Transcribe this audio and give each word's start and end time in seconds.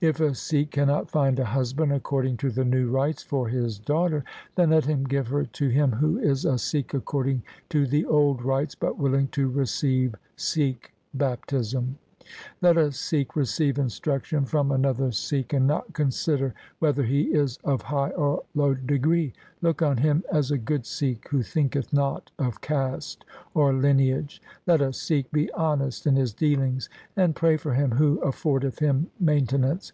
If 0.00 0.18
a 0.18 0.34
Sikh 0.34 0.72
cannot 0.72 1.12
find 1.12 1.38
a 1.38 1.44
husband 1.44 1.92
according 1.92 2.36
to 2.38 2.50
the 2.50 2.64
new 2.64 2.90
rites 2.90 3.22
for 3.22 3.46
his 3.48 3.78
daughter, 3.78 4.24
then 4.56 4.70
let 4.70 4.86
him 4.86 5.04
give 5.04 5.28
her 5.28 5.44
to 5.44 5.68
him 5.68 5.92
who 5.92 6.18
is 6.18 6.44
a 6.44 6.58
Sikh 6.58 6.92
according 6.92 7.44
to 7.68 7.86
the 7.86 8.04
old 8.06 8.42
rites, 8.44 8.74
but 8.74 8.98
willing 8.98 9.28
to 9.28 9.48
receive 9.48 10.16
Sikh 10.34 10.92
baptism. 11.14 11.98
Let 12.62 12.76
a 12.78 12.92
Sikh 12.92 13.34
receive 13.34 13.78
instruction 13.80 14.44
from 14.46 14.70
another 14.70 15.10
Sikh, 15.10 15.52
and 15.52 15.66
not 15.66 15.92
consider 15.92 16.54
whether 16.78 17.02
he 17.02 17.22
is 17.22 17.58
of 17.64 17.82
high 17.82 18.10
or 18.10 18.44
low 18.54 18.74
degree. 18.74 19.32
Look 19.60 19.82
on 19.82 19.96
him 19.98 20.22
as 20.30 20.50
a 20.52 20.56
good 20.56 20.86
Sikh 20.86 21.28
who 21.28 21.42
thinketh 21.42 21.92
not 21.92 22.30
of 22.38 22.60
caste 22.60 23.24
or 23.54 23.72
lineage. 23.74 24.40
Let 24.68 24.80
a 24.80 24.92
Sikh 24.92 25.32
be 25.32 25.50
honest 25.52 26.06
in 26.06 26.14
his 26.14 26.32
dealings, 26.32 26.88
and 27.16 27.34
pray 27.34 27.56
for 27.56 27.74
him 27.74 27.90
who 27.90 28.20
affordeth 28.24 28.78
him 28.78 29.08
maintenance. 29.18 29.92